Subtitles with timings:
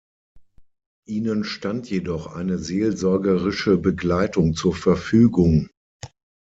[1.07, 5.69] Ihnen stand jedoch eine seelsorgerische Begleitung zur Verfügung.